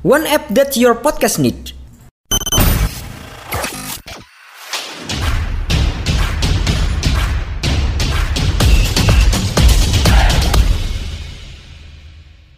One 0.00 0.24
app 0.24 0.48
that 0.56 0.80
your 0.80 0.96
podcast 0.96 1.36
need. 1.36 1.76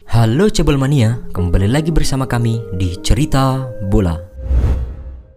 Halo 0.07 0.47
Cebol 0.55 0.79
Mania, 0.79 1.19
kembali 1.35 1.67
lagi 1.67 1.91
bersama 1.91 2.31
kami 2.31 2.63
di 2.79 2.95
Cerita 3.03 3.67
Bola. 3.91 4.32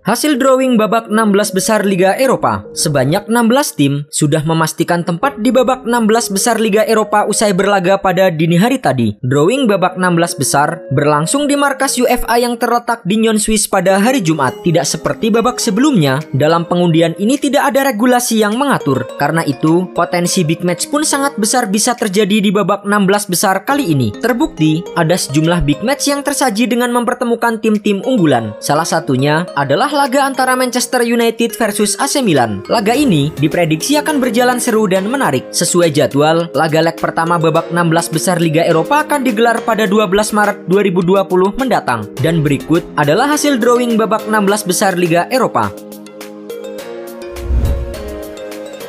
Hasil 0.06 0.38
drawing 0.38 0.78
babak 0.78 1.10
16 1.10 1.58
besar 1.58 1.82
Liga 1.82 2.14
Eropa, 2.14 2.62
sebanyak 2.78 3.26
16 3.26 3.74
tim 3.74 4.06
sudah 4.14 4.46
memastikan 4.46 5.02
tempat 5.02 5.42
di 5.42 5.50
babak 5.50 5.82
16 5.82 6.30
besar 6.30 6.62
Liga 6.62 6.86
Eropa 6.86 7.26
usai 7.26 7.58
berlaga 7.58 7.98
pada 7.98 8.30
dini 8.30 8.54
hari 8.54 8.78
tadi. 8.78 9.18
Drawing 9.26 9.66
babak 9.66 9.98
16 9.98 10.38
besar 10.38 10.78
berlangsung 10.94 11.50
di 11.50 11.58
markas 11.58 11.98
UFA 11.98 12.38
yang 12.38 12.54
terletak 12.54 13.02
di 13.02 13.18
Nyon 13.18 13.42
Swiss 13.42 13.66
pada 13.66 13.98
hari 13.98 14.22
Jumat. 14.22 14.54
Tidak 14.62 14.86
seperti 14.86 15.34
babak 15.34 15.58
sebelumnya, 15.58 16.22
dalam 16.38 16.70
pengundian 16.70 17.18
ini 17.18 17.42
tidak 17.42 17.74
ada 17.74 17.90
regulasi 17.90 18.46
yang 18.46 18.62
mengatur. 18.62 19.10
Karena 19.18 19.42
itu, 19.42 19.90
potensi 19.98 20.46
big 20.46 20.62
match 20.62 20.86
pun 20.86 21.02
sangat 21.02 21.34
besar 21.42 21.66
bisa 21.66 21.98
terjadi 21.98 22.46
di 22.46 22.54
babak 22.54 22.86
16 22.86 23.26
besar 23.26 23.66
kali 23.66 23.90
ini. 23.90 24.14
Terbukti, 24.14 24.86
ada 24.94 25.18
sejumlah 25.18 25.66
big 25.66 25.82
match 25.82 26.14
yang 26.14 26.22
tersaji 26.22 26.70
dengan 26.70 26.94
mempertemukan 26.94 27.58
tim-tim 27.58 28.06
unggulan. 28.06 28.54
Salah 28.62 28.86
satunya 28.86 29.50
adalah 29.58 29.95
laga 29.96 30.28
antara 30.28 30.60
Manchester 30.60 31.08
United 31.08 31.56
versus 31.56 31.96
AC 31.96 32.20
Milan. 32.20 32.60
Laga 32.68 32.92
ini 32.92 33.32
diprediksi 33.40 33.96
akan 33.96 34.20
berjalan 34.20 34.60
seru 34.60 34.86
dan 34.92 35.08
menarik. 35.08 35.48
Sesuai 35.56 35.96
jadwal, 35.96 36.52
laga 36.52 36.84
leg 36.84 37.00
pertama 37.00 37.40
babak 37.40 37.72
16 37.72 38.12
besar 38.12 38.38
Liga 38.44 38.68
Eropa 38.68 39.08
akan 39.08 39.24
digelar 39.24 39.64
pada 39.64 39.88
12 39.88 40.36
Maret 40.36 40.58
2020 40.68 41.56
mendatang. 41.56 42.04
Dan 42.20 42.44
berikut 42.44 42.84
adalah 43.00 43.32
hasil 43.32 43.56
drawing 43.56 43.96
babak 43.96 44.28
16 44.28 44.68
besar 44.68 45.00
Liga 45.00 45.32
Eropa. 45.32 45.72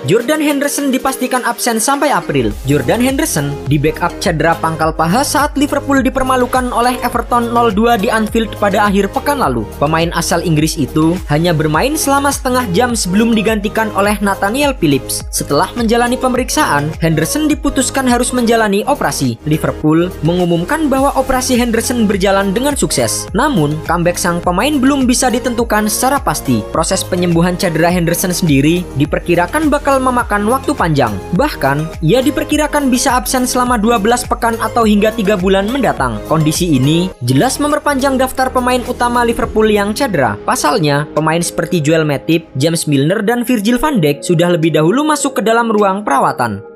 Jordan 0.06 0.38
Henderson 0.38 0.94
dipastikan 0.94 1.42
absen 1.42 1.82
sampai 1.82 2.14
April. 2.14 2.54
Jordan 2.62 3.02
Henderson 3.02 3.50
di 3.66 3.74
backup 3.74 4.14
cedera 4.22 4.54
pangkal 4.54 4.94
paha 4.94 5.26
saat 5.26 5.58
Liverpool 5.58 5.98
dipermalukan 5.98 6.70
oleh 6.70 6.94
Everton 7.02 7.50
0-2 7.50 8.06
di 8.06 8.06
Anfield 8.06 8.54
pada 8.62 8.86
akhir 8.86 9.10
pekan 9.10 9.42
lalu. 9.42 9.66
Pemain 9.82 10.06
asal 10.14 10.46
Inggris 10.46 10.78
itu 10.78 11.18
hanya 11.26 11.50
bermain 11.50 11.98
selama 11.98 12.30
setengah 12.30 12.70
jam 12.70 12.94
sebelum 12.94 13.34
digantikan 13.34 13.90
oleh 13.98 14.14
Nathaniel 14.22 14.78
Phillips. 14.78 15.26
Setelah 15.34 15.74
menjalani 15.74 16.14
pemeriksaan, 16.14 16.86
Henderson 17.02 17.50
diputuskan 17.50 18.06
harus 18.06 18.30
menjalani 18.30 18.86
operasi. 18.86 19.42
Liverpool 19.42 20.14
mengumumkan 20.22 20.86
bahwa 20.86 21.18
operasi 21.18 21.58
Henderson 21.58 22.06
berjalan 22.06 22.54
dengan 22.54 22.78
sukses. 22.78 23.26
Namun, 23.34 23.74
comeback 23.90 24.22
sang 24.22 24.38
pemain 24.38 24.78
belum 24.78 25.02
bisa 25.10 25.34
ditentukan 25.34 25.90
secara 25.90 26.22
pasti. 26.22 26.62
Proses 26.70 27.02
penyembuhan 27.02 27.58
cedera 27.58 27.90
Henderson 27.90 28.30
sendiri 28.30 28.86
diperkirakan 28.94 29.66
bakal 29.66 29.95
bakal 29.96 30.12
memakan 30.12 30.44
waktu 30.52 30.72
panjang. 30.76 31.14
Bahkan, 31.40 32.04
ia 32.04 32.20
diperkirakan 32.20 32.92
bisa 32.92 33.16
absen 33.16 33.48
selama 33.48 33.80
12 33.80 34.28
pekan 34.28 34.52
atau 34.60 34.84
hingga 34.84 35.08
3 35.08 35.40
bulan 35.40 35.72
mendatang. 35.72 36.20
Kondisi 36.28 36.76
ini 36.76 37.08
jelas 37.24 37.56
memperpanjang 37.56 38.20
daftar 38.20 38.52
pemain 38.52 38.84
utama 38.84 39.24
Liverpool 39.24 39.72
yang 39.72 39.96
cedera. 39.96 40.36
Pasalnya, 40.44 41.08
pemain 41.16 41.40
seperti 41.40 41.80
Joel 41.80 42.04
Matip, 42.04 42.44
James 42.60 42.84
Milner, 42.84 43.24
dan 43.24 43.48
Virgil 43.48 43.80
van 43.80 43.96
Dijk 43.96 44.20
sudah 44.20 44.52
lebih 44.52 44.76
dahulu 44.76 45.00
masuk 45.08 45.40
ke 45.40 45.42
dalam 45.42 45.72
ruang 45.72 46.04
perawatan. 46.04 46.75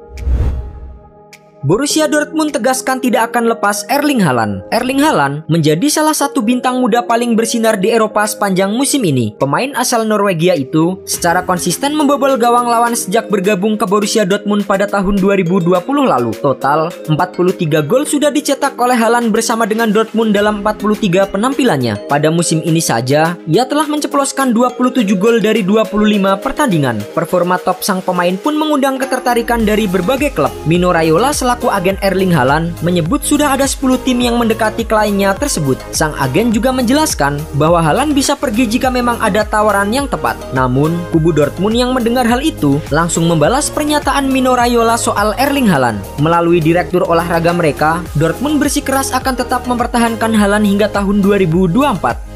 Borussia 1.60 2.08
Dortmund 2.08 2.56
tegaskan 2.56 3.04
tidak 3.04 3.36
akan 3.36 3.52
lepas 3.52 3.84
Erling 3.92 4.24
Haaland. 4.24 4.64
Erling 4.72 5.04
Haaland 5.04 5.44
menjadi 5.44 5.92
salah 5.92 6.16
satu 6.16 6.40
bintang 6.40 6.80
muda 6.80 7.04
paling 7.04 7.36
bersinar 7.36 7.76
di 7.76 7.92
Eropa 7.92 8.24
sepanjang 8.24 8.72
musim 8.72 9.04
ini. 9.04 9.36
Pemain 9.36 9.68
asal 9.76 10.08
Norwegia 10.08 10.56
itu 10.56 11.04
secara 11.04 11.44
konsisten 11.44 11.92
membobol 11.92 12.32
gawang 12.40 12.64
lawan 12.64 12.96
sejak 12.96 13.28
bergabung 13.28 13.76
ke 13.76 13.84
Borussia 13.84 14.24
Dortmund 14.24 14.64
pada 14.64 14.88
tahun 14.88 15.20
2020 15.20 15.68
lalu. 15.84 16.32
Total 16.40 16.88
43 17.12 17.84
gol 17.84 18.08
sudah 18.08 18.32
dicetak 18.32 18.80
oleh 18.80 18.96
Haaland 18.96 19.28
bersama 19.28 19.68
dengan 19.68 19.92
Dortmund 19.92 20.32
dalam 20.32 20.64
43 20.64 21.28
penampilannya. 21.28 22.08
Pada 22.08 22.32
musim 22.32 22.64
ini 22.64 22.80
saja, 22.80 23.36
ia 23.44 23.68
telah 23.68 23.84
menceploskan 23.84 24.56
27 24.56 25.04
gol 25.20 25.44
dari 25.44 25.60
25 25.60 25.92
pertandingan. 26.40 27.04
Performa 27.12 27.60
top 27.60 27.84
sang 27.84 28.00
pemain 28.00 28.32
pun 28.40 28.56
mengundang 28.56 28.96
ketertarikan 28.96 29.60
dari 29.68 29.84
berbagai 29.84 30.32
klub. 30.32 30.56
Mino 30.64 30.88
Raiola 30.88 31.36
selaku 31.50 31.66
agen 31.66 31.98
Erling 31.98 32.30
Haaland 32.30 32.78
menyebut 32.78 33.26
sudah 33.26 33.58
ada 33.58 33.66
10 33.66 34.06
tim 34.06 34.22
yang 34.22 34.38
mendekati 34.38 34.86
kliennya 34.86 35.34
tersebut. 35.34 35.82
Sang 35.90 36.14
agen 36.14 36.54
juga 36.54 36.70
menjelaskan 36.70 37.42
bahwa 37.58 37.82
Haaland 37.82 38.14
bisa 38.14 38.38
pergi 38.38 38.70
jika 38.70 38.86
memang 38.86 39.18
ada 39.18 39.42
tawaran 39.42 39.90
yang 39.90 40.06
tepat. 40.06 40.38
Namun, 40.54 40.94
kubu 41.10 41.34
Dortmund 41.34 41.74
yang 41.74 41.90
mendengar 41.90 42.22
hal 42.22 42.38
itu 42.38 42.78
langsung 42.94 43.26
membalas 43.26 43.66
pernyataan 43.66 44.30
Mino 44.30 44.54
Raiola 44.54 44.94
soal 44.94 45.34
Erling 45.42 45.66
Haaland. 45.66 45.98
Melalui 46.22 46.62
direktur 46.62 47.02
olahraga 47.02 47.50
mereka, 47.50 47.98
Dortmund 48.14 48.62
bersikeras 48.62 49.10
akan 49.10 49.34
tetap 49.34 49.66
mempertahankan 49.66 50.30
Haaland 50.30 50.70
hingga 50.70 50.86
tahun 50.86 51.18
2024. 51.18 52.29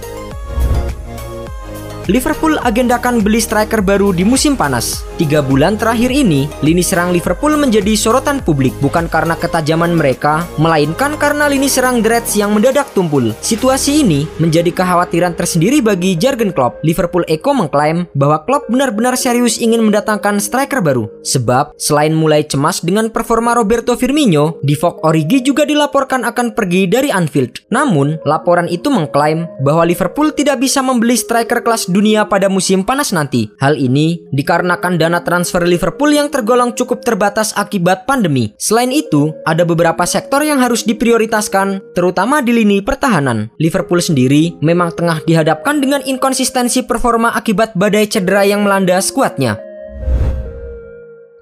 Liverpool 2.04 2.60
agendakan 2.60 3.24
beli 3.24 3.40
striker 3.40 3.80
baru 3.80 4.12
di 4.12 4.28
musim 4.28 4.60
panas. 4.60 5.00
Tiga 5.16 5.40
bulan 5.40 5.80
terakhir 5.80 6.12
ini, 6.12 6.44
lini 6.60 6.84
serang 6.84 7.16
Liverpool 7.16 7.56
menjadi 7.56 7.96
sorotan 7.96 8.44
publik 8.44 8.76
bukan 8.84 9.08
karena 9.08 9.32
ketajaman 9.32 9.96
mereka, 9.96 10.44
melainkan 10.60 11.16
karena 11.16 11.48
lini 11.48 11.64
serang 11.64 12.04
Reds 12.04 12.36
yang 12.36 12.52
mendadak 12.52 12.92
tumpul. 12.92 13.32
Situasi 13.40 14.04
ini 14.04 14.28
menjadi 14.36 14.68
kekhawatiran 14.68 15.32
tersendiri 15.32 15.80
bagi 15.80 16.12
Jurgen 16.20 16.52
Klopp. 16.52 16.84
Liverpool 16.84 17.24
Eko 17.24 17.56
mengklaim 17.56 18.04
bahwa 18.12 18.44
Klopp 18.44 18.68
benar-benar 18.68 19.16
serius 19.16 19.56
ingin 19.56 19.80
mendatangkan 19.80 20.44
striker 20.44 20.84
baru. 20.84 21.08
Sebab, 21.24 21.72
selain 21.80 22.12
mulai 22.12 22.44
cemas 22.44 22.84
dengan 22.84 23.08
performa 23.08 23.56
Roberto 23.56 23.96
Firmino, 23.96 24.60
Divock 24.60 25.00
Origi 25.08 25.40
juga 25.40 25.64
dilaporkan 25.64 26.28
akan 26.28 26.52
pergi 26.52 26.84
dari 26.84 27.08
Anfield. 27.08 27.64
Namun, 27.72 28.20
laporan 28.28 28.68
itu 28.68 28.92
mengklaim 28.92 29.48
bahwa 29.64 29.88
Liverpool 29.88 30.36
tidak 30.36 30.60
bisa 30.60 30.84
membeli 30.84 31.16
striker 31.16 31.64
kelas 31.64 31.93
dunia 31.94 32.26
pada 32.26 32.50
musim 32.50 32.82
panas 32.82 33.14
nanti. 33.14 33.54
Hal 33.62 33.78
ini 33.78 34.18
dikarenakan 34.34 34.98
dana 34.98 35.22
transfer 35.22 35.62
Liverpool 35.62 36.10
yang 36.10 36.26
tergolong 36.26 36.74
cukup 36.74 37.06
terbatas 37.06 37.54
akibat 37.54 38.02
pandemi. 38.10 38.50
Selain 38.58 38.90
itu, 38.90 39.30
ada 39.46 39.62
beberapa 39.62 40.02
sektor 40.02 40.42
yang 40.42 40.58
harus 40.58 40.82
diprioritaskan, 40.82 41.94
terutama 41.94 42.42
di 42.42 42.50
lini 42.50 42.82
pertahanan. 42.82 43.54
Liverpool 43.62 44.02
sendiri 44.02 44.58
memang 44.58 44.90
tengah 44.90 45.22
dihadapkan 45.22 45.78
dengan 45.78 46.02
inkonsistensi 46.02 46.82
performa 46.82 47.30
akibat 47.30 47.78
badai 47.78 48.10
cedera 48.10 48.42
yang 48.42 48.66
melanda 48.66 48.98
skuadnya. 48.98 49.73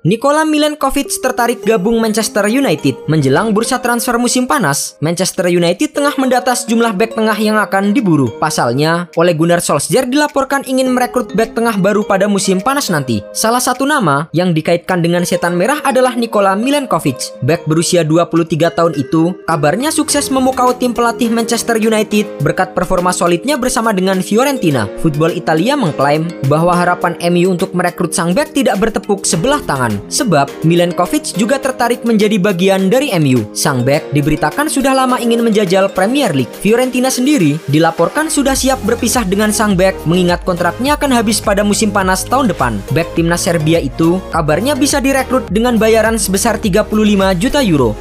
Nikola 0.03 0.43
Milenkovic 0.43 1.15
tertarik 1.23 1.63
gabung 1.63 2.03
Manchester 2.03 2.51
United. 2.51 3.07
Menjelang 3.07 3.55
bursa 3.55 3.79
transfer 3.79 4.19
musim 4.19 4.51
panas, 4.51 4.99
Manchester 4.99 5.47
United 5.47 5.95
tengah 5.95 6.11
mendata 6.19 6.59
sejumlah 6.59 6.99
back 6.99 7.15
tengah 7.15 7.39
yang 7.39 7.55
akan 7.55 7.95
diburu. 7.95 8.27
Pasalnya, 8.43 9.07
oleh 9.15 9.31
Gunnar 9.31 9.63
Solskjaer 9.63 10.11
dilaporkan 10.11 10.67
ingin 10.67 10.91
merekrut 10.91 11.39
back 11.39 11.55
tengah 11.55 11.79
baru 11.79 12.03
pada 12.03 12.27
musim 12.27 12.59
panas 12.59 12.91
nanti. 12.91 13.23
Salah 13.31 13.63
satu 13.63 13.87
nama 13.87 14.27
yang 14.35 14.51
dikaitkan 14.51 15.07
dengan 15.07 15.23
setan 15.23 15.55
merah 15.55 15.79
adalah 15.87 16.19
Nikola 16.19 16.59
Milenkovic. 16.59 17.39
Back 17.47 17.71
berusia 17.71 18.03
23 18.03 18.75
tahun 18.75 18.99
itu, 18.99 19.39
kabarnya 19.47 19.95
sukses 19.95 20.35
memukau 20.35 20.75
tim 20.75 20.91
pelatih 20.91 21.31
Manchester 21.31 21.79
United 21.79 22.43
berkat 22.43 22.75
performa 22.75 23.15
solidnya 23.15 23.55
bersama 23.55 23.95
dengan 23.95 24.19
Fiorentina. 24.19 24.91
Football 24.99 25.39
Italia 25.39 25.79
mengklaim 25.79 26.27
bahwa 26.51 26.75
harapan 26.75 27.15
MU 27.31 27.55
untuk 27.55 27.71
merekrut 27.71 28.11
sang 28.11 28.35
back 28.35 28.51
tidak 28.51 28.83
bertepuk 28.83 29.23
sebelah 29.23 29.63
tangan 29.63 29.92
sebab 30.13 30.47
Milenkovic 30.63 31.35
juga 31.35 31.59
tertarik 31.59 32.05
menjadi 32.07 32.39
bagian 32.39 32.87
dari 32.93 33.11
MU. 33.19 33.43
Sang 33.57 33.83
back 33.83 34.13
diberitakan 34.15 34.69
sudah 34.69 34.95
lama 34.95 35.19
ingin 35.19 35.43
menjajal 35.43 35.91
Premier 35.91 36.31
League. 36.37 36.53
Fiorentina 36.63 37.11
sendiri 37.11 37.59
dilaporkan 37.67 38.29
sudah 38.29 38.53
siap 38.53 38.79
berpisah 38.87 39.27
dengan 39.27 39.51
sang 39.51 39.75
back 39.75 39.97
mengingat 40.05 40.45
kontraknya 40.47 40.95
akan 40.95 41.11
habis 41.17 41.43
pada 41.43 41.67
musim 41.67 41.91
panas 41.91 42.23
tahun 42.29 42.53
depan. 42.53 42.79
Back 42.95 43.17
timnas 43.17 43.43
Serbia 43.43 43.83
itu 43.83 44.23
kabarnya 44.31 44.79
bisa 44.79 45.03
direkrut 45.03 45.49
dengan 45.51 45.81
bayaran 45.81 46.21
sebesar 46.21 46.61
35 46.61 46.93
juta 47.41 47.61
euro. 47.65 47.93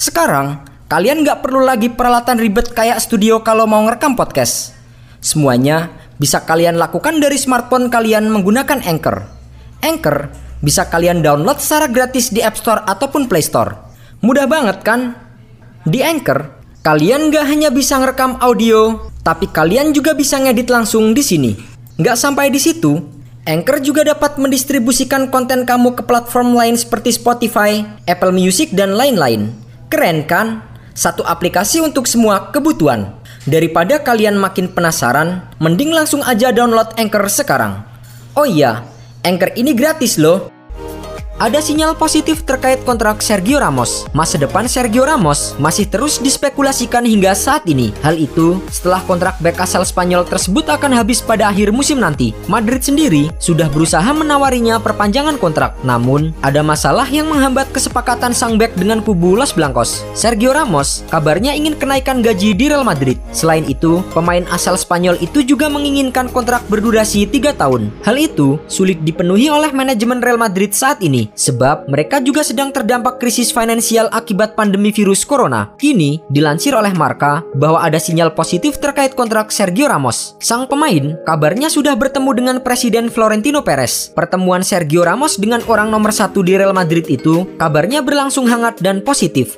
Sekarang, 0.00 0.62
kalian 0.90 1.22
nggak 1.22 1.44
perlu 1.46 1.62
lagi 1.62 1.92
peralatan 1.92 2.40
ribet 2.40 2.74
kayak 2.74 2.98
studio 2.98 3.44
kalau 3.44 3.70
mau 3.70 3.84
ngerekam 3.86 4.18
podcast. 4.18 4.74
Semuanya 5.22 5.94
bisa 6.18 6.42
kalian 6.42 6.78
lakukan 6.78 7.22
dari 7.22 7.38
smartphone 7.38 7.86
kalian 7.90 8.26
menggunakan 8.26 8.82
Anchor. 8.82 9.22
Anchor 9.82 10.41
bisa 10.62 10.86
kalian 10.88 11.20
download 11.20 11.58
secara 11.58 11.90
gratis 11.90 12.30
di 12.30 12.40
App 12.40 12.56
Store 12.56 12.86
ataupun 12.86 13.26
Play 13.26 13.42
Store. 13.42 13.74
Mudah 14.22 14.46
banget 14.46 14.86
kan? 14.86 15.18
Di 15.82 15.98
Anchor, 16.00 16.46
kalian 16.86 17.34
nggak 17.34 17.44
hanya 17.50 17.68
bisa 17.74 17.98
ngerekam 17.98 18.38
audio, 18.38 19.10
tapi 19.26 19.50
kalian 19.50 19.90
juga 19.90 20.14
bisa 20.14 20.38
ngedit 20.38 20.70
langsung 20.70 21.10
di 21.10 21.20
sini. 21.26 21.52
Nggak 21.98 22.14
sampai 22.14 22.48
di 22.54 22.62
situ, 22.62 23.02
Anchor 23.42 23.82
juga 23.82 24.06
dapat 24.06 24.38
mendistribusikan 24.38 25.26
konten 25.26 25.66
kamu 25.66 25.98
ke 25.98 26.06
platform 26.06 26.54
lain 26.54 26.78
seperti 26.78 27.10
Spotify, 27.18 27.82
Apple 28.06 28.30
Music, 28.30 28.70
dan 28.70 28.94
lain-lain. 28.94 29.50
Keren 29.90 30.22
kan? 30.30 30.62
Satu 30.94 31.26
aplikasi 31.26 31.82
untuk 31.82 32.06
semua 32.06 32.54
kebutuhan. 32.54 33.18
Daripada 33.42 33.98
kalian 33.98 34.38
makin 34.38 34.70
penasaran, 34.70 35.50
mending 35.58 35.90
langsung 35.90 36.22
aja 36.22 36.54
download 36.54 36.94
Anchor 36.94 37.26
sekarang. 37.26 37.82
Oh 38.38 38.46
iya, 38.46 38.86
Anchor 39.22 39.54
ini 39.54 39.70
gratis 39.70 40.18
loh. 40.18 40.50
Ada 41.42 41.58
sinyal 41.58 41.98
positif 41.98 42.46
terkait 42.46 42.86
kontrak 42.86 43.18
Sergio 43.18 43.58
Ramos. 43.58 44.06
Masa 44.14 44.38
depan 44.38 44.70
Sergio 44.70 45.02
Ramos 45.02 45.58
masih 45.58 45.90
terus 45.90 46.22
dispekulasikan 46.22 47.02
hingga 47.02 47.34
saat 47.34 47.66
ini. 47.66 47.90
Hal 47.98 48.14
itu 48.14 48.62
setelah 48.70 49.02
kontrak 49.02 49.42
bek 49.42 49.58
asal 49.58 49.82
Spanyol 49.82 50.22
tersebut 50.22 50.70
akan 50.70 50.94
habis 50.94 51.18
pada 51.18 51.50
akhir 51.50 51.74
musim 51.74 51.98
nanti. 51.98 52.30
Madrid 52.46 52.78
sendiri 52.78 53.26
sudah 53.42 53.66
berusaha 53.66 54.06
menawarinya 54.14 54.78
perpanjangan 54.78 55.34
kontrak. 55.34 55.74
Namun, 55.82 56.30
ada 56.46 56.62
masalah 56.62 57.10
yang 57.10 57.26
menghambat 57.26 57.74
kesepakatan 57.74 58.30
sang 58.30 58.54
bek 58.54 58.78
dengan 58.78 59.02
kubu 59.02 59.34
Los 59.34 59.50
Blancos. 59.50 60.06
Sergio 60.14 60.54
Ramos 60.54 61.02
kabarnya 61.10 61.58
ingin 61.58 61.74
kenaikan 61.74 62.22
gaji 62.22 62.54
di 62.54 62.70
Real 62.70 62.86
Madrid. 62.86 63.18
Selain 63.34 63.66
itu, 63.66 63.98
pemain 64.14 64.46
asal 64.54 64.78
Spanyol 64.78 65.18
itu 65.18 65.42
juga 65.42 65.66
menginginkan 65.66 66.30
kontrak 66.30 66.62
berdurasi 66.70 67.26
3 67.26 67.50
tahun. 67.58 67.90
Hal 68.06 68.14
itu 68.14 68.62
sulit 68.70 69.02
dipenuhi 69.02 69.50
oleh 69.50 69.74
manajemen 69.74 70.22
Real 70.22 70.38
Madrid 70.38 70.70
saat 70.70 71.02
ini 71.02 71.31
sebab 71.34 71.88
mereka 71.88 72.20
juga 72.20 72.44
sedang 72.44 72.70
terdampak 72.70 73.20
krisis 73.20 73.50
finansial 73.50 74.08
akibat 74.12 74.54
pandemi 74.54 74.92
virus 74.92 75.24
corona. 75.24 75.72
Kini, 75.80 76.20
dilansir 76.28 76.76
oleh 76.76 76.92
Marka 76.94 77.44
bahwa 77.56 77.82
ada 77.82 77.96
sinyal 77.96 78.32
positif 78.36 78.78
terkait 78.78 79.16
kontrak 79.16 79.50
Sergio 79.50 79.88
Ramos. 79.88 80.36
Sang 80.38 80.68
pemain 80.68 81.16
kabarnya 81.24 81.72
sudah 81.72 81.96
bertemu 81.96 82.30
dengan 82.36 82.56
Presiden 82.60 83.08
Florentino 83.08 83.64
Perez. 83.64 84.12
Pertemuan 84.12 84.64
Sergio 84.66 85.02
Ramos 85.04 85.40
dengan 85.40 85.64
orang 85.68 85.88
nomor 85.88 86.12
satu 86.12 86.44
di 86.44 86.56
Real 86.56 86.76
Madrid 86.76 87.08
itu 87.08 87.48
kabarnya 87.56 88.04
berlangsung 88.04 88.46
hangat 88.48 88.80
dan 88.84 89.00
positif. 89.00 89.56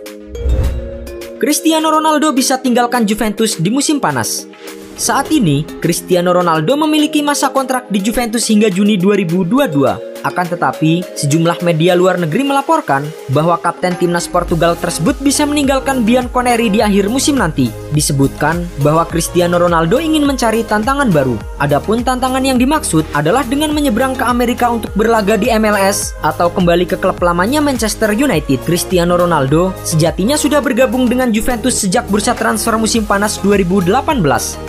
Cristiano 1.45 1.93
Ronaldo 1.93 2.33
bisa 2.33 2.57
tinggalkan 2.57 3.05
Juventus 3.05 3.61
di 3.61 3.69
musim 3.69 4.01
panas. 4.01 4.49
Saat 4.95 5.35
ini, 5.35 5.67
Cristiano 5.83 6.31
Ronaldo 6.31 6.79
memiliki 6.79 7.19
masa 7.19 7.51
kontrak 7.51 7.91
di 7.91 7.99
Juventus 7.99 8.47
hingga 8.47 8.71
Juni 8.71 8.95
2022. 8.95 10.14
Akan 10.25 10.49
tetapi, 10.49 11.05
sejumlah 11.21 11.61
media 11.61 11.93
luar 11.93 12.17
negeri 12.17 12.49
melaporkan 12.49 13.05
bahwa 13.29 13.61
kapten 13.61 13.93
timnas 14.01 14.25
Portugal 14.25 14.73
tersebut 14.73 15.21
bisa 15.21 15.45
meninggalkan 15.45 16.01
Bianconeri 16.01 16.73
di 16.73 16.81
akhir 16.81 17.13
musim 17.13 17.37
nanti. 17.37 17.69
Disebutkan 17.93 18.65
bahwa 18.81 19.05
Cristiano 19.05 19.61
Ronaldo 19.61 20.01
ingin 20.01 20.25
mencari 20.25 20.65
tantangan 20.65 21.13
baru. 21.13 21.37
Adapun 21.61 22.01
tantangan 22.01 22.41
yang 22.41 22.57
dimaksud 22.57 23.05
adalah 23.13 23.45
dengan 23.45 23.77
menyeberang 23.77 24.17
ke 24.17 24.25
Amerika 24.25 24.73
untuk 24.73 24.97
berlaga 24.97 25.37
di 25.37 25.53
MLS 25.53 26.17
atau 26.25 26.49
kembali 26.49 26.89
ke 26.89 26.97
klub 26.97 27.21
lamanya 27.21 27.61
Manchester 27.61 28.17
United. 28.17 28.65
Cristiano 28.65 29.21
Ronaldo 29.21 29.77
sejatinya 29.85 30.41
sudah 30.41 30.65
bergabung 30.65 31.05
dengan 31.05 31.29
Juventus 31.37 31.85
sejak 31.85 32.09
bursa 32.09 32.33
transfer 32.33 32.73
musim 32.81 33.05
panas 33.05 33.37
2018. 33.45 33.93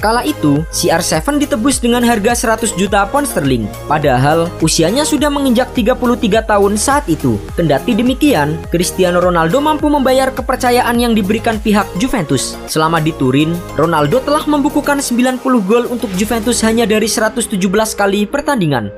Kala 0.04 0.28
itu, 0.28 0.68
CR7 0.76 1.40
ditebus 1.48 1.80
dengan 1.80 2.04
harga 2.04 2.60
100 2.60 2.76
juta 2.76 3.08
pound 3.08 3.32
sterling. 3.32 3.72
Padahal, 3.88 4.52
usianya 4.60 5.08
sudah 5.08 5.32
meng 5.32 5.45
menginjak 5.46 5.78
33 5.78 6.42
tahun 6.50 6.74
saat 6.74 7.06
itu. 7.06 7.38
Kendati 7.54 7.94
demikian, 7.94 8.58
Cristiano 8.74 9.22
Ronaldo 9.22 9.62
mampu 9.62 9.86
membayar 9.86 10.34
kepercayaan 10.34 10.98
yang 10.98 11.14
diberikan 11.14 11.62
pihak 11.62 11.86
Juventus. 12.02 12.58
Selama 12.66 12.98
di 12.98 13.14
Turin, 13.14 13.54
Ronaldo 13.78 14.26
telah 14.26 14.42
membukukan 14.50 15.06
90 15.06 15.46
gol 15.70 15.86
untuk 15.94 16.10
Juventus 16.18 16.66
hanya 16.66 16.90
dari 16.90 17.06
117 17.06 17.62
kali 17.94 18.26
pertandingan. 18.26 18.90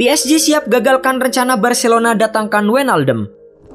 PSG 0.00 0.40
siap 0.40 0.64
gagalkan 0.72 1.20
rencana 1.20 1.60
Barcelona 1.60 2.16
datangkan 2.16 2.64
Wijnaldum. 2.64 3.28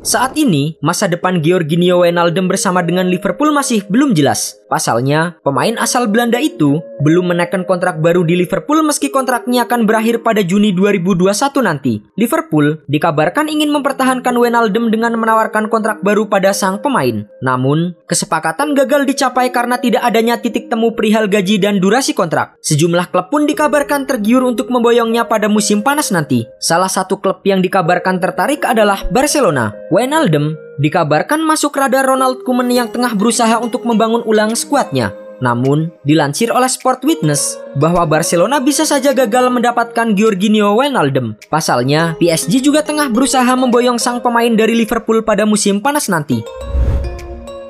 Saat 0.04 0.36
ini, 0.36 0.76
masa 0.84 1.08
depan 1.08 1.40
Georginio 1.40 2.04
Wijnaldum 2.04 2.52
bersama 2.52 2.84
dengan 2.84 3.08
Liverpool 3.08 3.56
masih 3.56 3.88
belum 3.88 4.12
jelas. 4.12 4.60
Pasalnya, 4.68 5.40
pemain 5.48 5.80
asal 5.80 6.12
Belanda 6.12 6.44
itu 6.44 6.84
belum 7.04 7.36
menaikkan 7.36 7.68
kontrak 7.68 8.00
baru 8.00 8.24
di 8.24 8.40
Liverpool 8.40 8.80
meski 8.80 9.12
kontraknya 9.12 9.68
akan 9.68 9.84
berakhir 9.84 10.24
pada 10.24 10.40
Juni 10.40 10.72
2021 10.72 11.28
nanti. 11.60 12.00
Liverpool 12.16 12.80
dikabarkan 12.88 13.52
ingin 13.52 13.76
mempertahankan 13.76 14.32
Wijnaldum 14.32 14.88
dengan 14.88 15.20
menawarkan 15.20 15.68
kontrak 15.68 16.00
baru 16.00 16.32
pada 16.32 16.56
sang 16.56 16.80
pemain. 16.80 17.28
Namun, 17.44 17.92
kesepakatan 18.08 18.72
gagal 18.72 19.04
dicapai 19.04 19.52
karena 19.52 19.76
tidak 19.84 20.08
adanya 20.08 20.40
titik 20.40 20.72
temu 20.72 20.96
perihal 20.96 21.28
gaji 21.28 21.60
dan 21.60 21.84
durasi 21.84 22.16
kontrak. 22.16 22.56
Sejumlah 22.64 23.12
klub 23.12 23.28
pun 23.28 23.44
dikabarkan 23.44 24.08
tergiur 24.08 24.48
untuk 24.48 24.72
memboyongnya 24.72 25.28
pada 25.28 25.52
musim 25.52 25.84
panas 25.84 26.08
nanti. 26.16 26.48
Salah 26.64 26.90
satu 26.90 27.20
klub 27.20 27.44
yang 27.44 27.60
dikabarkan 27.60 28.24
tertarik 28.24 28.64
adalah 28.64 29.04
Barcelona. 29.12 29.76
Wijnaldum 29.92 30.56
Dikabarkan 30.74 31.46
masuk 31.46 31.78
radar 31.78 32.02
Ronald 32.02 32.42
Koeman 32.42 32.66
yang 32.74 32.90
tengah 32.90 33.14
berusaha 33.14 33.62
untuk 33.62 33.86
membangun 33.86 34.26
ulang 34.26 34.58
skuadnya. 34.58 35.14
Namun, 35.44 35.92
dilansir 36.08 36.56
oleh 36.56 36.72
Sport 36.72 37.04
Witness 37.04 37.60
bahwa 37.76 38.08
Barcelona 38.08 38.64
bisa 38.64 38.88
saja 38.88 39.12
gagal 39.12 39.52
mendapatkan 39.52 40.16
Georginio 40.16 40.72
Wijnaldum. 40.80 41.36
Pasalnya, 41.52 42.16
PSG 42.16 42.64
juga 42.64 42.80
tengah 42.80 43.12
berusaha 43.12 43.52
memboyong 43.52 44.00
sang 44.00 44.24
pemain 44.24 44.56
dari 44.56 44.72
Liverpool 44.72 45.20
pada 45.20 45.44
musim 45.44 45.84
panas 45.84 46.08
nanti. 46.08 46.40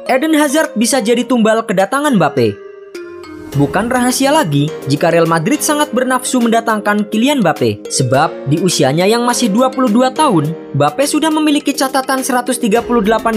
Eden 0.05 0.37
Hazard 0.37 0.77
bisa 0.77 1.01
jadi 1.01 1.25
tumbal 1.25 1.65
kedatangan 1.65 2.13
Mbappe. 2.13 2.62
Bukan 3.53 3.85
rahasia 3.85 4.33
lagi 4.33 4.65
jika 4.89 5.13
Real 5.13 5.29
Madrid 5.29 5.61
sangat 5.61 5.93
bernafsu 5.93 6.41
mendatangkan 6.41 7.05
Kylian 7.13 7.45
Mbappe 7.45 7.85
sebab 7.85 8.49
di 8.49 8.57
usianya 8.57 9.05
yang 9.05 9.29
masih 9.29 9.53
22 9.53 9.93
tahun, 10.09 10.57
Mbappe 10.73 11.05
sudah 11.05 11.29
memiliki 11.29 11.69
catatan 11.69 12.25
138 12.25 12.81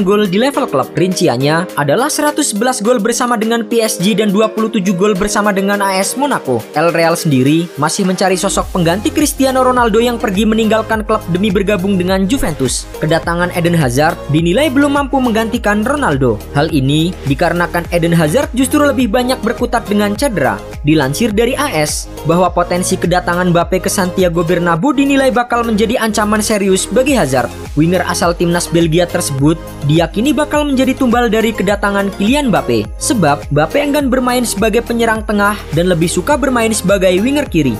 gol 0.00 0.24
di 0.24 0.40
level 0.40 0.64
klub. 0.72 0.88
Rinciannya 0.96 1.76
adalah 1.76 2.08
111 2.08 2.56
gol 2.80 2.96
bersama 2.96 3.36
dengan 3.36 3.68
PSG 3.68 4.16
dan 4.16 4.32
27 4.32 4.80
gol 4.96 5.12
bersama 5.12 5.52
dengan 5.52 5.84
AS 5.84 6.16
Monaco. 6.16 6.64
El 6.72 6.96
Real 6.96 7.12
sendiri 7.12 7.68
masih 7.76 8.08
mencari 8.08 8.40
sosok 8.40 8.72
pengganti 8.72 9.12
Cristiano 9.12 9.60
Ronaldo 9.60 10.00
yang 10.00 10.16
pergi 10.16 10.48
meninggalkan 10.48 11.04
klub 11.04 11.20
demi 11.28 11.52
bergabung 11.52 12.00
dengan 12.00 12.24
Juventus. 12.24 12.88
Kedatangan 13.04 13.52
Eden 13.52 13.76
Hazard 13.76 14.16
dinilai 14.32 14.72
belum 14.72 14.96
mampu 14.96 15.20
menggantikan 15.20 15.84
Ronaldo. 15.84 16.40
Hal 16.56 16.72
ini 16.72 17.12
dikarenakan 17.28 17.84
Eden 17.92 18.16
Hazard 18.16 18.48
justru 18.56 18.80
lebih 18.80 19.12
banyak 19.12 19.44
berkutat 19.44 19.84
dengan 19.84 20.05
dengan 20.06 20.14
cedera. 20.14 20.54
Dilansir 20.86 21.34
dari 21.34 21.58
AS 21.58 22.06
bahwa 22.30 22.46
potensi 22.54 22.94
kedatangan 22.94 23.50
Mbappe 23.50 23.82
ke 23.82 23.90
Santiago 23.90 24.46
Bernabeu 24.46 24.94
dinilai 24.94 25.34
bakal 25.34 25.66
menjadi 25.66 25.98
ancaman 25.98 26.38
serius 26.38 26.86
bagi 26.86 27.18
Hazard. 27.18 27.50
Winger 27.74 28.06
asal 28.06 28.38
timnas 28.38 28.70
Belgia 28.70 29.10
tersebut 29.10 29.58
diyakini 29.90 30.30
bakal 30.30 30.62
menjadi 30.62 30.94
tumbal 30.94 31.26
dari 31.26 31.50
kedatangan 31.50 32.14
Kylian 32.14 32.54
Mbappe 32.54 32.86
sebab 33.02 33.50
Mbappe 33.50 33.78
enggan 33.82 34.06
bermain 34.06 34.46
sebagai 34.46 34.86
penyerang 34.86 35.26
tengah 35.26 35.58
dan 35.74 35.90
lebih 35.90 36.06
suka 36.06 36.38
bermain 36.38 36.70
sebagai 36.70 37.18
winger 37.18 37.50
kiri. 37.50 37.74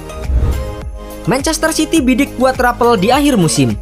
Manchester 1.30 1.71
City 1.71 2.02
bidik 2.02 2.35
buat 2.38 2.59
rapel 2.59 2.99
di 2.99 3.14
akhir 3.14 3.38
musim. 3.38 3.78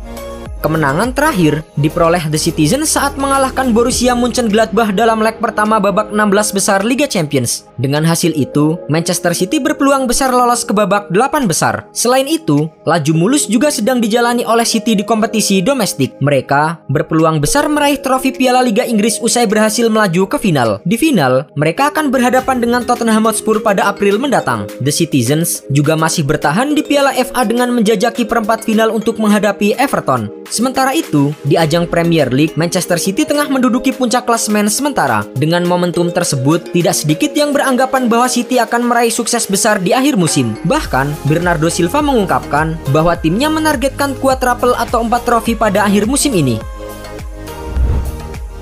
Kemenangan 0.65 1.13
terakhir 1.13 1.61
diperoleh 1.77 2.25
The 2.33 2.41
Citizen 2.41 2.89
saat 2.89 3.21
mengalahkan 3.21 3.77
Borussia 3.77 4.17
Mönchengladbach 4.17 4.97
dalam 4.97 5.21
leg 5.21 5.37
pertama 5.37 5.77
babak 5.77 6.09
16 6.09 6.57
besar 6.57 6.81
Liga 6.81 7.05
Champions. 7.05 7.69
Dengan 7.77 8.01
hasil 8.01 8.33
itu, 8.33 8.81
Manchester 8.89 9.37
City 9.37 9.61
berpeluang 9.61 10.09
besar 10.09 10.33
lolos 10.33 10.65
ke 10.65 10.73
babak 10.73 11.13
8 11.13 11.45
besar. 11.45 11.85
Selain 11.93 12.25
itu, 12.25 12.73
laju 12.89 13.13
mulus 13.13 13.45
juga 13.45 13.69
sedang 13.69 14.01
dijalani 14.01 14.49
oleh 14.49 14.65
City 14.65 14.97
di 14.97 15.05
kompetisi 15.05 15.61
domestik. 15.61 16.17
Mereka 16.25 16.89
berpeluang 16.89 17.45
besar 17.45 17.69
meraih 17.69 18.01
trofi 18.01 18.33
Piala 18.33 18.65
Liga 18.65 18.89
Inggris 18.89 19.21
usai 19.21 19.45
berhasil 19.45 19.85
melaju 19.93 20.33
ke 20.33 20.41
final. 20.41 20.81
Di 20.89 20.97
final, 20.97 21.45
mereka 21.61 21.93
akan 21.93 22.09
berhadapan 22.09 22.65
dengan 22.65 22.89
Tottenham 22.89 23.29
Hotspur 23.29 23.61
pada 23.61 23.85
April 23.85 24.17
mendatang. 24.17 24.65
The 24.81 24.89
Citizens 24.89 25.61
juga 25.69 25.93
masih 25.93 26.25
bertahan 26.25 26.73
di 26.73 26.81
Piala 26.81 27.13
FA 27.21 27.45
dengan 27.45 27.69
menjajaki 27.69 28.25
perempat 28.25 28.65
final 28.65 28.97
untuk 28.97 29.21
menghadapi 29.21 29.77
Everton. 29.77 30.33
Sementara 30.55 30.95
itu, 30.95 31.35
di 31.43 31.59
ajang 31.59 31.91
Premier 31.91 32.31
League, 32.31 32.55
Manchester 32.55 32.95
City 32.95 33.27
tengah 33.27 33.51
menduduki 33.51 33.91
puncak 33.91 34.23
klasemen 34.23 34.71
sementara. 34.71 35.27
Dengan 35.35 35.67
momentum 35.67 36.15
tersebut, 36.15 36.71
tidak 36.71 36.95
sedikit 36.95 37.35
yang 37.35 37.51
beranggapan 37.51 38.07
bahwa 38.07 38.31
City 38.31 38.63
akan 38.63 38.87
meraih 38.87 39.11
sukses 39.11 39.51
besar 39.51 39.83
di 39.83 39.91
akhir 39.91 40.15
musim. 40.15 40.55
Bahkan, 40.63 41.27
Bernardo 41.27 41.67
Silva 41.67 41.99
mengungkapkan 42.07 42.79
bahwa 42.95 43.19
timnya 43.19 43.51
menargetkan 43.51 44.15
quadruple 44.23 44.79
atau 44.79 45.03
empat 45.03 45.27
trofi 45.27 45.59
pada 45.59 45.91
akhir 45.91 46.07
musim 46.07 46.31
ini. 46.39 46.63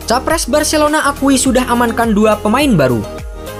Capres 0.08 0.48
Barcelona 0.48 1.12
akui 1.12 1.36
sudah 1.36 1.68
amankan 1.68 2.16
dua 2.16 2.40
pemain 2.40 2.72
baru. 2.72 3.04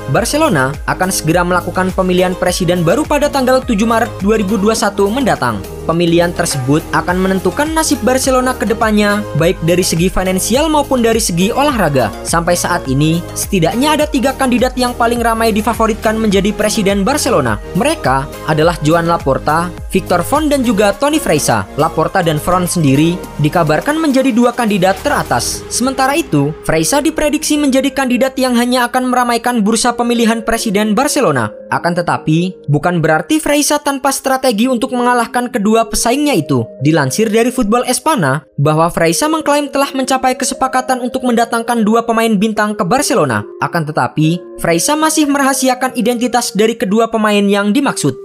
Barcelona 0.08 0.72
akan 0.88 1.12
segera 1.12 1.44
melakukan 1.44 1.92
pemilihan 1.92 2.32
presiden 2.32 2.80
baru 2.80 3.04
pada 3.04 3.28
tanggal 3.28 3.60
7 3.60 3.76
Maret 3.84 4.24
2021 4.24 4.72
mendatang. 5.12 5.60
Pemilihan 5.82 6.30
tersebut 6.30 6.80
akan 6.94 7.18
menentukan 7.18 7.66
nasib 7.74 7.98
Barcelona 8.06 8.54
ke 8.54 8.62
depannya, 8.62 9.18
baik 9.34 9.58
dari 9.66 9.82
segi 9.82 10.06
finansial 10.06 10.70
maupun 10.70 11.02
dari 11.02 11.18
segi 11.18 11.50
olahraga. 11.50 12.14
Sampai 12.22 12.54
saat 12.54 12.86
ini, 12.86 13.18
setidaknya 13.34 13.98
ada 13.98 14.06
tiga 14.06 14.30
kandidat 14.38 14.78
yang 14.78 14.94
paling 14.94 15.18
ramai 15.18 15.50
difavoritkan 15.50 16.14
menjadi 16.14 16.54
presiden 16.54 17.02
Barcelona. 17.02 17.58
Mereka 17.74 18.46
adalah 18.46 18.78
Joan 18.86 19.10
Laporta, 19.10 19.81
Victor 19.92 20.24
Font 20.24 20.48
dan 20.48 20.64
juga 20.64 20.96
Tony 20.96 21.20
Freisa. 21.20 21.68
Laporta 21.76 22.24
dan 22.24 22.40
Font 22.40 22.64
sendiri 22.64 23.20
dikabarkan 23.44 24.00
menjadi 24.00 24.32
dua 24.32 24.56
kandidat 24.56 24.96
teratas. 25.04 25.60
Sementara 25.68 26.16
itu, 26.16 26.56
Freisa 26.64 27.04
diprediksi 27.04 27.60
menjadi 27.60 27.92
kandidat 27.92 28.32
yang 28.40 28.56
hanya 28.56 28.88
akan 28.88 29.12
meramaikan 29.12 29.60
bursa 29.60 29.92
pemilihan 29.92 30.40
presiden 30.40 30.96
Barcelona. 30.96 31.52
Akan 31.68 31.92
tetapi, 31.92 32.68
bukan 32.72 33.04
berarti 33.04 33.36
Freisa 33.36 33.76
tanpa 33.76 34.12
strategi 34.12 34.64
untuk 34.64 34.96
mengalahkan 34.96 35.52
kedua 35.52 35.84
pesaingnya 35.88 36.36
itu. 36.36 36.64
Dilansir 36.80 37.28
dari 37.28 37.52
Football 37.52 37.84
Espana, 37.84 38.48
bahwa 38.56 38.88
Freisa 38.88 39.28
mengklaim 39.28 39.68
telah 39.68 39.92
mencapai 39.92 40.36
kesepakatan 40.40 41.04
untuk 41.04 41.24
mendatangkan 41.28 41.84
dua 41.84 42.04
pemain 42.08 42.32
bintang 42.32 42.72
ke 42.72 42.84
Barcelona. 42.84 43.44
Akan 43.60 43.84
tetapi, 43.84 44.40
Freisa 44.56 44.96
masih 44.96 45.28
merahasiakan 45.28 45.96
identitas 46.00 46.56
dari 46.56 46.76
kedua 46.76 47.12
pemain 47.12 47.44
yang 47.44 47.72
dimaksud. 47.72 48.21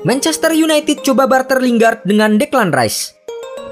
Manchester 0.00 0.56
United 0.56 1.04
coba 1.04 1.28
barter 1.28 1.60
Lingard 1.60 2.00
dengan 2.08 2.40
Declan 2.40 2.72
Rice. 2.72 3.19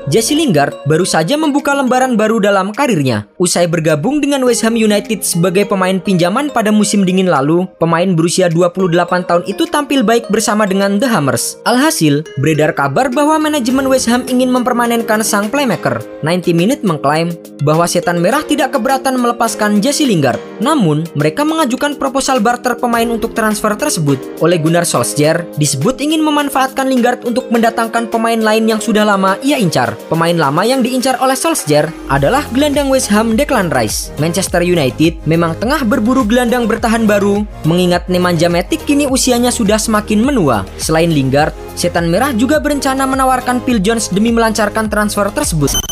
Jesse 0.09 0.33
Lingard 0.33 0.73
baru 0.89 1.05
saja 1.05 1.37
membuka 1.37 1.77
lembaran 1.77 2.17
baru 2.17 2.41
dalam 2.41 2.73
karirnya. 2.73 3.29
Usai 3.37 3.69
bergabung 3.69 4.25
dengan 4.25 4.41
West 4.41 4.65
Ham 4.65 4.73
United 4.73 5.21
sebagai 5.21 5.69
pemain 5.69 6.01
pinjaman 6.01 6.49
pada 6.49 6.73
musim 6.73 7.05
dingin 7.05 7.29
lalu, 7.29 7.69
pemain 7.77 8.09
berusia 8.17 8.49
28 8.49 9.29
tahun 9.29 9.45
itu 9.45 9.69
tampil 9.69 10.01
baik 10.01 10.33
bersama 10.33 10.65
dengan 10.65 10.97
The 10.97 11.13
Hammers. 11.13 11.61
Alhasil, 11.69 12.25
beredar 12.41 12.73
kabar 12.73 13.13
bahwa 13.13 13.37
manajemen 13.37 13.85
West 13.85 14.09
Ham 14.09 14.25
ingin 14.33 14.49
mempermanenkan 14.49 15.21
sang 15.21 15.53
playmaker. 15.53 16.01
90 16.25 16.57
Minute 16.57 16.81
mengklaim 16.89 17.37
bahwa 17.61 17.85
setan 17.85 18.25
merah 18.25 18.41
tidak 18.41 18.73
keberatan 18.81 19.21
melepaskan 19.21 19.85
Jesse 19.85 20.09
Lingard. 20.09 20.41
Namun, 20.65 21.05
mereka 21.21 21.45
mengajukan 21.45 22.01
proposal 22.01 22.41
barter 22.41 22.81
pemain 22.81 23.13
untuk 23.13 23.37
transfer 23.37 23.77
tersebut. 23.77 24.17
Oleh 24.41 24.57
Gunnar 24.57 24.89
Solskjaer, 24.89 25.45
disebut 25.61 26.01
ingin 26.01 26.25
memanfaatkan 26.25 26.89
Lingard 26.89 27.29
untuk 27.29 27.53
mendatangkan 27.53 28.09
pemain 28.09 28.41
lain 28.41 28.65
yang 28.65 28.81
sudah 28.81 29.05
lama 29.05 29.37
ia 29.45 29.61
incar. 29.61 29.98
Pemain 30.07 30.39
lama 30.39 30.63
yang 30.63 30.87
diincar 30.87 31.19
oleh 31.19 31.35
Solskjaer 31.35 31.91
adalah 32.07 32.47
gelandang 32.55 32.87
West 32.87 33.11
Ham 33.11 33.35
Declan 33.35 33.75
Rice. 33.75 34.15
Manchester 34.23 34.63
United 34.63 35.19
memang 35.27 35.59
tengah 35.59 35.83
berburu 35.83 36.23
gelandang 36.23 36.71
bertahan 36.71 37.11
baru, 37.11 37.43
mengingat 37.67 38.07
Nemanja 38.07 38.47
Matic 38.47 38.87
kini 38.87 39.11
usianya 39.11 39.51
sudah 39.51 39.83
semakin 39.83 40.23
menua. 40.23 40.63
Selain 40.79 41.11
Lingard, 41.11 41.51
Setan 41.75 42.07
Merah 42.07 42.31
juga 42.31 42.63
berencana 42.63 43.03
menawarkan 43.05 43.63
Phil 43.67 43.83
Jones 43.83 44.11
demi 44.15 44.31
melancarkan 44.31 44.87
transfer 44.87 45.27
tersebut. 45.35 45.88